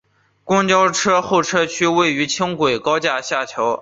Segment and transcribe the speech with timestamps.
[0.43, 3.61] 公交候车区位于城轨高架桥下。